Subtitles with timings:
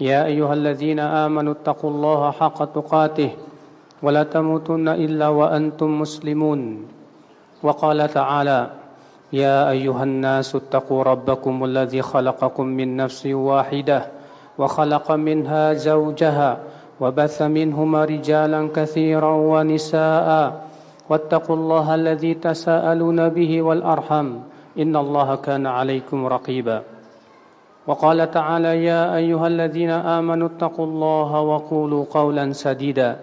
[0.00, 3.30] يا أيها الذين آمنوا اتقوا الله حق تقاته
[4.02, 6.86] ولا تموتن إلا وأنتم مسلمون.
[7.62, 8.70] وقال تعالى
[9.32, 14.06] يا أيها الناس اتقوا ربكم الذي خلقكم من نفس واحدة
[14.58, 16.58] وخلق منها زوجها
[17.00, 20.28] وبث منهما رجالا كثيرا ونساء
[21.10, 24.28] واتقوا الله الذي تساءلون به والأرحم
[24.78, 26.97] إن الله كان عليكم رقيبا.
[27.88, 33.16] وقال تعالى يا أيها الذين آمنوا اتقوا الله وقولوا قولا سديدا.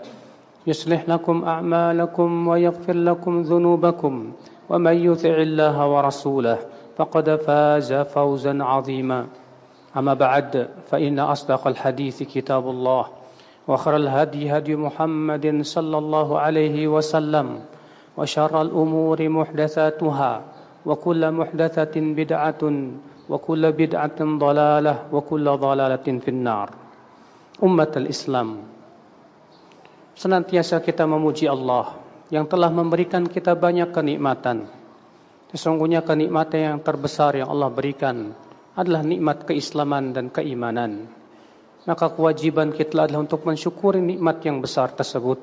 [0.67, 4.31] يصلح لكم أعمالكم ويغفر لكم ذنوبكم
[4.69, 6.57] ومن يطع الله ورسوله
[6.97, 9.27] فقد فاز فوزا عظيما.
[9.97, 13.05] أما بعد فإن أصدق الحديث كتاب الله
[13.67, 17.59] وخر الهدي هدي محمد صلى الله عليه وسلم
[18.17, 20.41] وشر الأمور محدثاتها
[20.85, 22.61] وكل محدثة بدعة
[23.30, 26.68] وكل بدعة ضلالة وكل ضلالة في النار
[27.62, 28.50] أمة الإسلام
[30.20, 31.96] Senantiasa kita memuji Allah
[32.28, 34.68] yang telah memberikan kita banyak kenikmatan.
[35.48, 38.36] Sesungguhnya kenikmatan yang terbesar yang Allah berikan
[38.76, 41.08] adalah nikmat keislaman dan keimanan.
[41.88, 45.40] Maka kewajiban kita adalah untuk mensyukuri nikmat yang besar tersebut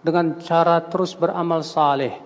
[0.00, 2.16] dengan cara terus beramal saleh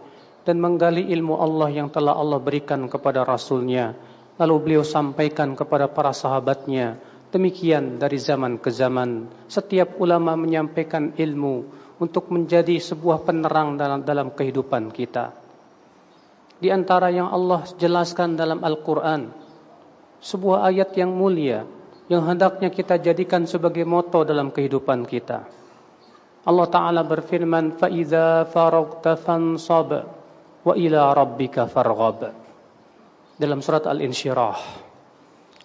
[0.46, 3.98] dan menggali ilmu Allah yang telah Allah berikan kepada Rasulnya.
[4.40, 6.96] Lalu beliau sampaikan kepada para sahabatnya.
[7.28, 9.28] Demikian dari zaman ke zaman.
[9.46, 11.68] Setiap ulama menyampaikan ilmu
[12.00, 15.36] untuk menjadi sebuah penerang dalam, dalam kehidupan kita.
[16.56, 19.28] Di antara yang Allah jelaskan dalam Al-Quran.
[20.24, 21.68] Sebuah ayat yang mulia.
[22.10, 25.46] Yang hendaknya kita jadikan sebagai moto dalam kehidupan kita.
[26.48, 27.76] Allah Ta'ala berfirman.
[27.76, 29.90] فَإِذَا فَرَغْتَ فَانْصَبْ
[30.64, 32.43] وَإِلَى رَبِّكَ فَارْغَبْ
[33.35, 34.57] dalam surat Al-Insyirah.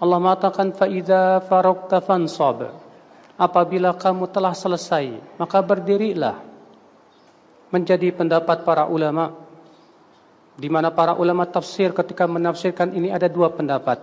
[0.01, 2.75] Allah mengatakan faida faraqta fansab.
[3.41, 6.37] Apabila kamu telah selesai, maka berdirilah.
[7.71, 9.31] Menjadi pendapat para ulama
[10.59, 14.03] di mana para ulama tafsir ketika menafsirkan ini ada dua pendapat.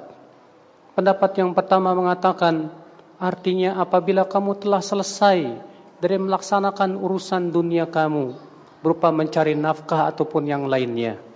[0.95, 2.71] Pendapat yang pertama mengatakan
[3.19, 5.59] artinya apabila kamu telah selesai
[5.99, 8.33] dari melaksanakan urusan dunia kamu
[8.81, 11.26] berupa mencari nafkah ataupun yang lainnya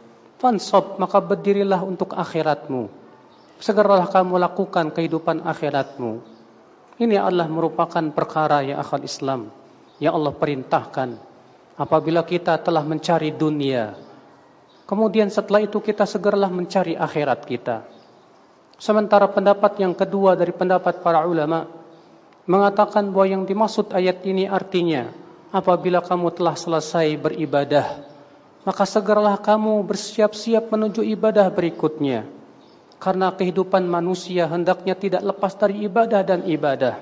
[0.41, 2.89] Fansob, maka berdirilah untuk akhiratmu.
[3.61, 6.17] Segeralah kamu lakukan kehidupan akhiratmu.
[6.97, 9.53] Ini adalah merupakan perkara yang akal Islam.
[10.01, 11.09] Yang Allah perintahkan.
[11.77, 13.93] Apabila kita telah mencari dunia.
[14.89, 17.85] Kemudian setelah itu kita segeralah mencari akhirat kita.
[18.81, 21.69] Sementara pendapat yang kedua dari pendapat para ulama.
[22.49, 25.05] Mengatakan bahwa yang dimaksud ayat ini artinya.
[25.53, 28.10] Apabila kamu telah selesai beribadah
[28.61, 32.29] maka segeralah kamu bersiap-siap menuju ibadah berikutnya.
[33.01, 37.01] Karena kehidupan manusia hendaknya tidak lepas dari ibadah dan ibadah.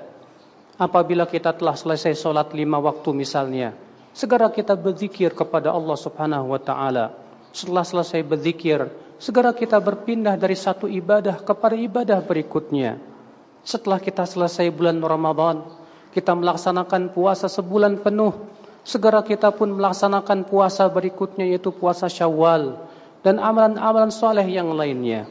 [0.80, 3.76] Apabila kita telah selesai solat lima waktu misalnya,
[4.16, 7.12] segera kita berzikir kepada Allah Subhanahu wa taala.
[7.52, 8.88] Setelah selesai berzikir,
[9.20, 12.96] segera kita berpindah dari satu ibadah kepada ibadah berikutnya.
[13.60, 15.68] Setelah kita selesai bulan Ramadan,
[16.16, 18.32] kita melaksanakan puasa sebulan penuh
[18.84, 22.76] segera kita pun melaksanakan puasa berikutnya yaitu puasa Syawal
[23.20, 25.28] dan amalan-amalan soleh yang lainnya.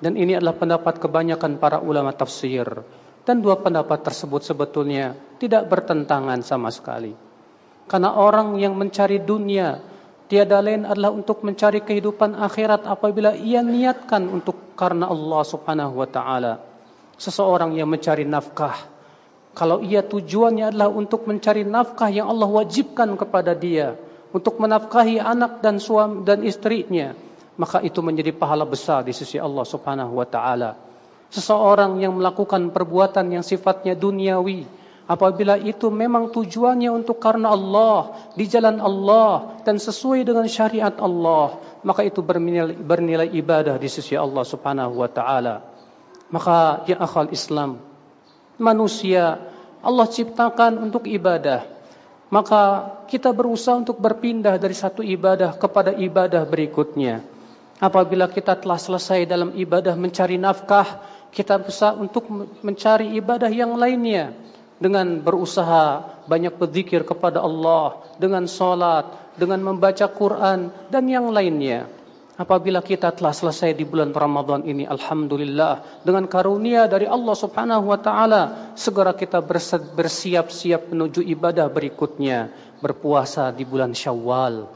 [0.00, 2.64] Dan ini adalah pendapat kebanyakan para ulama tafsir.
[3.20, 7.12] Dan dua pendapat tersebut sebetulnya tidak bertentangan sama sekali.
[7.84, 9.76] Karena orang yang mencari dunia
[10.24, 16.08] tiada lain adalah untuk mencari kehidupan akhirat apabila ia niatkan untuk karena Allah Subhanahu wa
[16.08, 16.64] taala.
[17.20, 18.89] Seseorang yang mencari nafkah
[19.50, 23.98] kalau ia tujuannya adalah untuk mencari nafkah yang Allah wajibkan kepada dia,
[24.30, 27.18] untuk menafkahi anak dan suami dan istrinya,
[27.58, 30.78] maka itu menjadi pahala besar di sisi Allah Subhanahu wa taala.
[31.30, 34.66] Seseorang yang melakukan perbuatan yang sifatnya duniawi,
[35.10, 41.58] apabila itu memang tujuannya untuk karena Allah, di jalan Allah dan sesuai dengan syariat Allah,
[41.82, 45.66] maka itu bernilai, bernilai ibadah di sisi Allah Subhanahu wa taala.
[46.30, 47.89] Maka ya akhal Islam,
[48.60, 49.40] manusia
[49.80, 51.64] Allah ciptakan untuk ibadah.
[52.30, 57.26] Maka kita berusaha untuk berpindah dari satu ibadah kepada ibadah berikutnya.
[57.80, 61.00] Apabila kita telah selesai dalam ibadah mencari nafkah,
[61.34, 62.28] kita bisa untuk
[62.62, 64.36] mencari ibadah yang lainnya.
[64.80, 71.84] dengan berusaha banyak berzikir kepada Allah, dengan salat, dengan membaca Quran dan yang lainnya.
[72.40, 78.00] Apabila kita telah selesai di bulan Ramadan ini, alhamdulillah dengan karunia dari Allah Subhanahu wa
[78.00, 79.44] taala, segera kita
[79.92, 82.48] bersiap-siap menuju ibadah berikutnya,
[82.80, 84.72] berpuasa di bulan Syawal.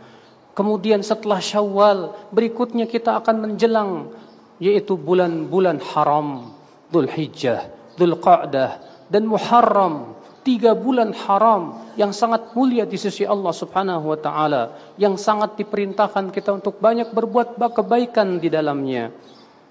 [0.53, 4.13] Kemudian setelah Syawal, berikutnya kita akan menjelang
[4.61, 6.53] yaitu bulan-bulan haram,
[6.93, 8.71] Dzulhijjah, Dzulqa'dah,
[9.09, 14.63] dan Muharram tiga bulan haram yang sangat mulia di sisi Allah Subhanahu wa taala
[15.01, 19.11] yang sangat diperintahkan kita untuk banyak berbuat kebaikan di dalamnya.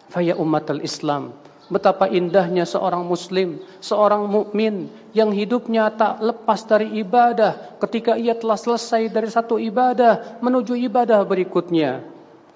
[0.10, 1.32] Faya umatul Islam,
[1.72, 8.60] betapa indahnya seorang muslim, seorang mukmin yang hidupnya tak lepas dari ibadah ketika ia telah
[8.60, 12.04] selesai dari satu ibadah menuju ibadah berikutnya.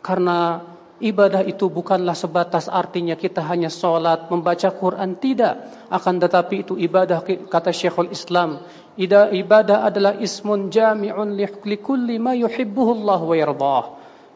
[0.05, 0.61] Karena
[0.97, 5.69] Ibadah itu bukanlah sebatas artinya kita hanya solat, membaca Quran, tidak.
[5.94, 8.65] Akan tetapi itu ibadah, kata Syekhul Islam.
[8.97, 13.83] Ibadah adalah ismun jami'un li kulli ma yuhibbuhu Allah wa yardah.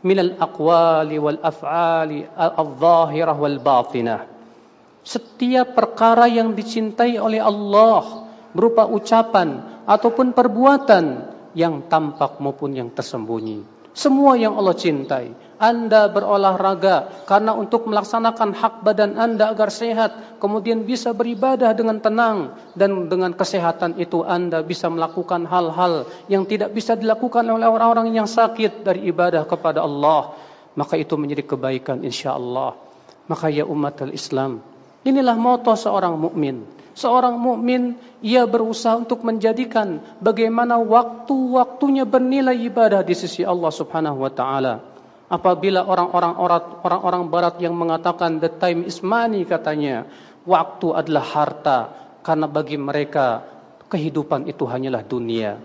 [0.05, 4.21] Minal aqwali wal af'ali al-zahirah wal batinah.
[5.01, 11.05] Setiap perkara yang dicintai oleh Allah berupa ucapan ataupun perbuatan
[11.57, 13.80] yang tampak maupun yang tersembunyi.
[13.91, 15.35] Semua yang Allah cintai.
[15.61, 22.57] Anda berolahraga karena untuk melaksanakan hak badan Anda agar sehat, kemudian bisa beribadah dengan tenang
[22.73, 28.25] dan dengan kesehatan itu Anda bisa melakukan hal-hal yang tidak bisa dilakukan oleh orang-orang yang
[28.25, 30.33] sakit dari ibadah kepada Allah.
[30.73, 32.73] Maka itu menjadi kebaikan insya-Allah.
[33.29, 34.65] Maka ya umat al-Islam,
[35.05, 36.65] inilah moto seorang mukmin.
[36.91, 44.31] Seorang mukmin ia berusaha untuk menjadikan bagaimana waktu-waktunya bernilai ibadah di sisi Allah Subhanahu wa
[44.31, 44.83] taala.
[45.31, 46.35] Apabila orang-orang
[46.83, 50.03] orang-orang barat yang mengatakan the time is money katanya,
[50.43, 51.79] waktu adalah harta
[52.19, 53.39] karena bagi mereka
[53.87, 55.55] kehidupan itu hanyalah dunia.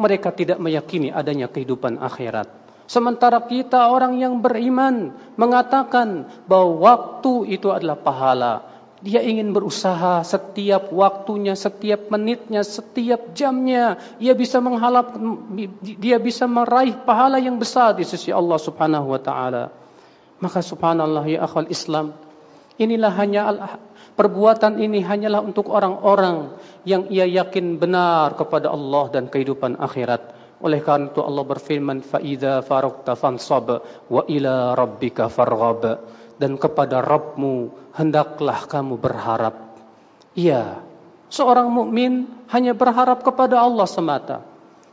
[0.00, 2.48] Mereka tidak meyakini adanya kehidupan akhirat.
[2.88, 8.54] Sementara kita orang yang beriman mengatakan bahwa waktu itu adalah pahala.
[9.00, 13.96] Dia ingin berusaha setiap waktunya, setiap menitnya, setiap jamnya.
[14.20, 15.16] Ia bisa menghalap,
[15.80, 19.72] dia bisa meraih pahala yang besar di sisi Allah Subhanahu wa taala.
[20.40, 22.12] Maka subhanallah ya akhwal Islam,
[22.76, 23.40] inilah hanya
[24.20, 26.52] perbuatan ini hanyalah untuk orang-orang
[26.84, 30.36] yang ia yakin benar kepada Allah dan kehidupan akhirat.
[30.60, 33.80] Oleh karena itu Allah berfirman, "Fa idza faragta fansab
[34.12, 36.04] wa ila rabbika farghab."
[36.40, 39.76] Dan kepada Rabbmu hendaklah kamu berharap.
[40.32, 40.80] Iya,
[41.28, 44.40] seorang mukmin hanya berharap kepada Allah semata.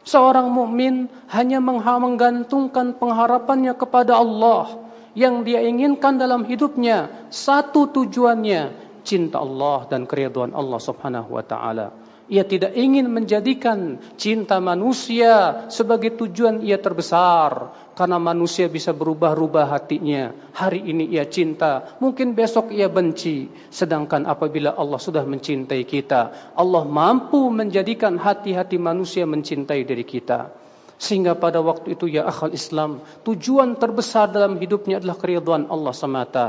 [0.04, 7.12] Seorang mukmin hanya menggantungkan pengharapannya kepada Allah yang dia inginkan dalam hidupnya.
[7.32, 11.96] Satu tujuannya cinta Allah dan keriduan Allah Subhanahu wa taala.
[12.28, 17.72] Ia tidak ingin menjadikan cinta manusia sebagai tujuan ia terbesar.
[17.96, 20.36] Karena manusia bisa berubah-ubah hatinya.
[20.52, 23.48] Hari ini ia cinta, mungkin besok ia benci.
[23.72, 30.52] Sedangkan apabila Allah sudah mencintai kita, Allah mampu menjadikan hati-hati manusia mencintai diri kita.
[31.00, 36.46] Sehingga pada waktu itu ya akhal Islam, tujuan terbesar dalam hidupnya adalah keridhaan Allah semata.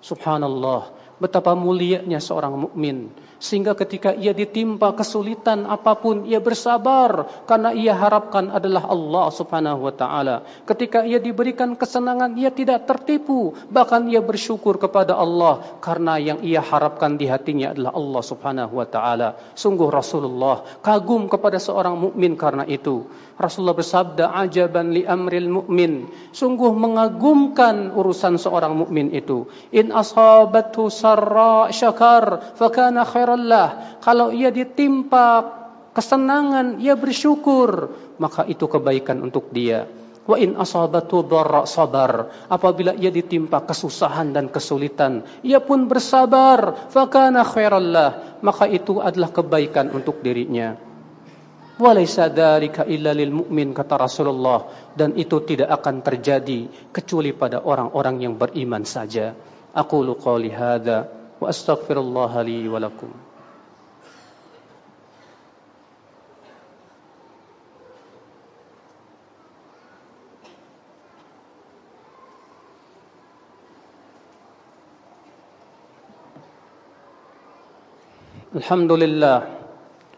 [0.00, 7.96] Subhanallah, betapa mulianya seorang mukmin sehingga ketika ia ditimpa kesulitan apapun ia bersabar karena ia
[7.96, 10.44] harapkan adalah Allah Subhanahu wa taala.
[10.68, 16.60] Ketika ia diberikan kesenangan ia tidak tertipu, bahkan ia bersyukur kepada Allah karena yang ia
[16.60, 19.28] harapkan di hatinya adalah Allah Subhanahu wa taala.
[19.56, 23.08] Sungguh Rasulullah kagum kepada seorang mukmin karena itu.
[23.40, 26.12] Rasulullah bersabda ajaban li amril mukmin.
[26.28, 29.48] Sungguh mengagumkan urusan seorang mukmin itu.
[29.72, 33.96] In asabatu sarra syakar fakana khair Allah.
[34.04, 35.56] Kalau ia ditimpa
[35.96, 39.88] kesenangan, ia bersyukur, maka itu kebaikan untuk dia.
[40.28, 42.28] Wa in asabatu dharra sabar.
[42.44, 46.92] Apabila ia ditimpa kesusahan dan kesulitan, ia pun bersabar.
[46.92, 48.36] Fakana khairallah.
[48.44, 50.89] Maka itu adalah kebaikan untuk dirinya.
[51.80, 58.20] Walaysa dzalika illa lil mu'min kata Rasulullah dan itu tidak akan terjadi kecuali pada orang-orang
[58.20, 59.32] yang beriman saja.
[59.72, 61.08] Aku qouli hadza
[61.40, 63.08] wa astaghfirullah li wa lakum.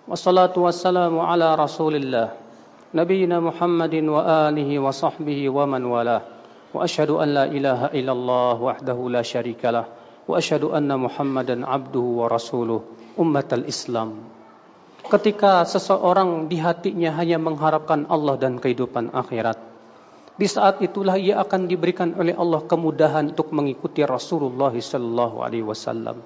[0.03, 2.35] wassalatu wassalamu ala rasulillah
[2.91, 6.27] nabiyina Muhammadin wa alihi wa sahbihi wa man walah.
[6.73, 9.87] Wa ashhadu an la ilaha illallah wahdahu la syarikalah
[10.27, 12.83] wa ashhadu anna Muhammadan abduhu wa rasuluh
[13.15, 14.27] ummatal Islam.
[15.07, 19.61] Ketika seseorang di hatinya hanya mengharapkan Allah dan kehidupan akhirat
[20.33, 26.25] di saat itulah ia akan diberikan oleh Allah kemudahan untuk mengikuti Rasulullah sallallahu alaihi wasallam.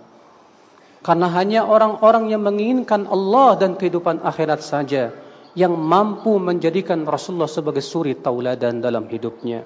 [1.06, 5.14] Karena hanya orang-orang yang menginginkan Allah dan kehidupan akhirat saja
[5.54, 9.62] yang mampu menjadikan Rasulullah sebagai suri tauladan dalam hidupnya.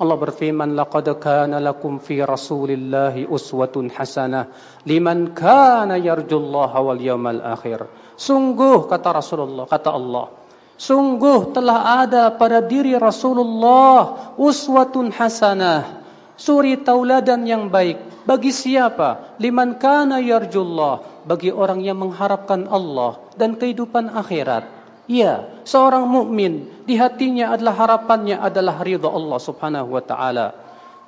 [0.00, 4.48] Allah berfirman laqad kana lakum fi rasulillahi uswatun hasanah
[4.88, 7.84] liman kana yarjullaha wal yawmal akhir
[8.16, 10.32] sungguh kata Rasulullah kata Allah
[10.80, 16.00] sungguh telah ada pada diri Rasulullah uswatun hasanah
[16.32, 23.58] suri tauladan yang baik bagi siapa liman kana yarjullah bagi orang yang mengharapkan Allah dan
[23.58, 24.78] kehidupan akhirat
[25.10, 30.54] Ya, seorang mukmin di hatinya adalah harapannya adalah ridha Allah Subhanahu wa taala.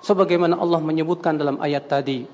[0.03, 2.27] Sebagaimana Allah menyebutkan dalam ayat tadi,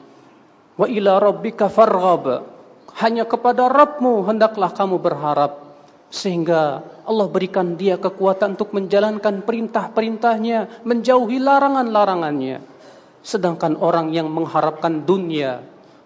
[0.80, 2.57] "Wa ila rabbika farghab."
[2.97, 5.61] Hanya kepada Rabbmu hendaklah kamu berharap
[6.09, 12.77] sehingga Allah berikan dia kekuatan untuk menjalankan perintah-perintahnya, menjauhi larangan-larangannya.
[13.20, 15.62] Sedangkan orang yang mengharapkan dunia,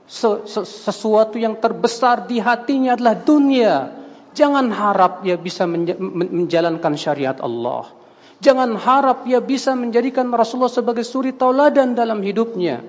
[0.09, 4.03] sesuatu yang terbesar di hatinya adalah dunia,
[4.33, 7.93] Jangan harap dia bisa menjalankan syariat Allah.
[8.43, 12.81] Jangan harap dia bisa menjadikan Rasulullah sebagai suri tauladan dalam hidupnya.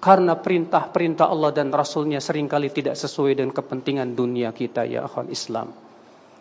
[0.00, 5.30] Karena perintah-perintah Allah dan Rasulnya sering kali tidak sesuai dengan kepentingan dunia kita ya akhwan
[5.30, 5.70] Islam.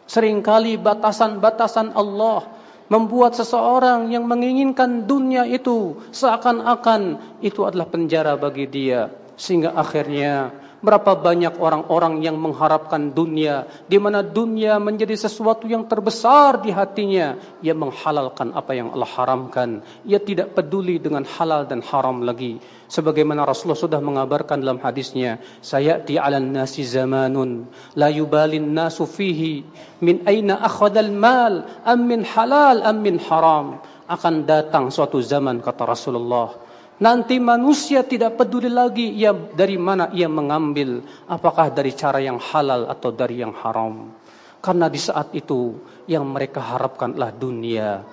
[0.09, 2.49] Seringkali batasan-batasan Allah
[2.89, 9.13] membuat seseorang yang menginginkan dunia itu seakan-akan itu adalah penjara bagi dia.
[9.39, 16.63] Sehingga akhirnya Berapa banyak orang-orang yang mengharapkan dunia, di mana dunia menjadi sesuatu yang terbesar
[16.63, 17.35] di hatinya.
[17.59, 19.83] Ia menghalalkan apa yang Allah haramkan.
[20.07, 22.63] Ia tidak peduli dengan halal dan haram lagi.
[22.87, 27.67] Sebagaimana Rasulullah sudah mengabarkan dalam hadisnya, Sayati ala nasi zamanun,
[27.99, 29.67] la yubalin nasu fihi,
[29.99, 33.83] min aina akhadal mal, am halal, am haram.
[34.07, 36.68] Akan datang suatu zaman, kata Rasulullah,
[36.99, 40.99] Nanti manusia tidak peduli lagi ia dari mana ia mengambil,
[41.31, 44.11] apakah dari cara yang halal atau dari yang haram.
[44.59, 45.79] Karena di saat itu
[46.11, 48.03] yang mereka harapkanlah dunia,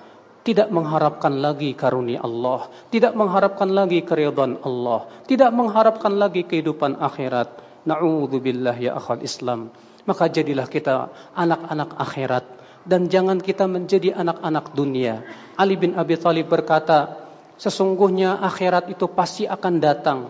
[0.47, 7.66] tidak mengharapkan lagi karunia Allah, tidak mengharapkan lagi keridhaan Allah, tidak mengharapkan lagi kehidupan akhirat.
[7.90, 9.75] Na'udzubillah ya akhal Islam.
[10.07, 12.47] Maka jadilah kita anak-anak akhirat
[12.87, 15.26] dan jangan kita menjadi anak-anak dunia.
[15.59, 17.25] Ali bin Abi Thalib berkata,
[17.56, 20.20] Sesungguhnya akhirat itu pasti akan datang.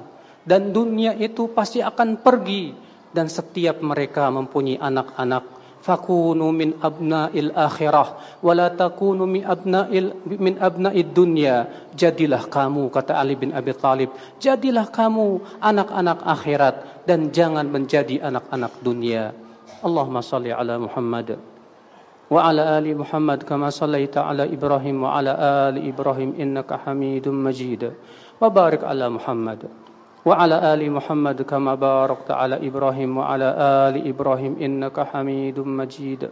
[0.46, 2.70] Dan dunia itu pasti akan pergi.
[3.10, 5.58] Dan setiap mereka mempunyai anak-anak.
[5.82, 8.38] Fakunu min abna'il akhirah.
[8.42, 11.66] Wala takunu min abna'il min abna'id dunya.
[11.94, 14.10] Jadilah kamu kata Ali bin Abi Thalib
[14.42, 16.76] jadilah kamu anak-anak akhirat.
[17.06, 19.30] Dan jangan menjadi anak-anak dunia.
[19.82, 21.55] Allahumma salli ala Muhammad
[22.30, 27.92] وعلى آل محمد كما صليت على إبراهيم وعلى آل إبراهيم إنك حميد مجيد.
[28.40, 29.58] وبارك على محمد.
[30.26, 36.28] وعلى آل محمد كما باركت على إبراهيم وعلى آل إبراهيم إنك حميد مجيد.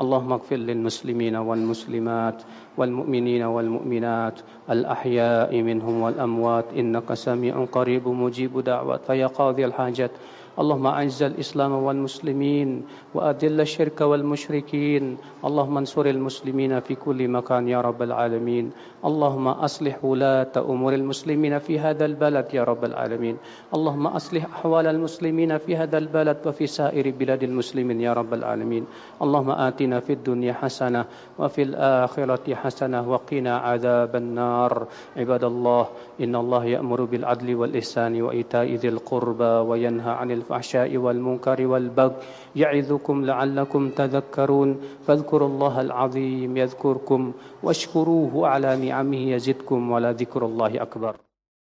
[0.00, 2.42] اللهم اغفر للمسلمين والمسلمات
[2.76, 4.40] والمؤمنين والمؤمنات
[4.70, 6.64] الأحياء منهم والأموات.
[6.76, 8.96] إنك سميع قريب مجيب دعوة.
[8.96, 10.10] فيا قاضي الحاجات.
[10.56, 12.84] اللهم أعز الإسلام والمسلمين
[13.14, 15.18] وأذل الشرك والمشركين.
[15.44, 18.72] اللهم انصر المسلمين في كل مكان يا رب العالمين.
[19.04, 23.36] اللهم أصلح ولاة أمور المسلمين في هذا البلد يا رب العالمين.
[23.74, 28.86] اللهم أصلح أحوال المسلمين في هذا البلد وفي سائر بلاد المسلمين يا رب العالمين.
[29.22, 31.04] اللهم آتنا في الدنيا حسنة
[31.38, 34.86] وفي الآخرة حسنة وقنا عذاب النار.
[35.16, 35.86] عباد الله
[36.20, 42.14] إن الله يأمر بالعدل والإحسان وإيتاء ذي القربى وينهى عن الفحشاء والمنكر والبغي
[42.56, 51.16] يعظكم لعلكم تذكرون فاذكروا الله العظيم يذكركم واشكروه على نعمه يزدكم ولذكر الله أكبر